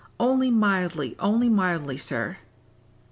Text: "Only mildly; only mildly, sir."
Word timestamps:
"Only 0.19 0.49
mildly; 0.49 1.15
only 1.19 1.47
mildly, 1.47 1.95
sir." 1.97 2.37